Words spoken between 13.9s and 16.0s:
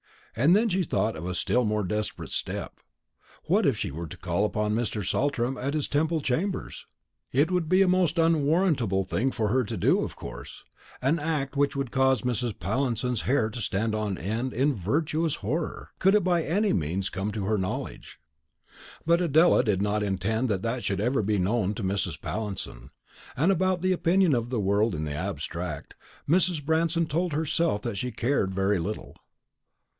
on end in virtuous horror,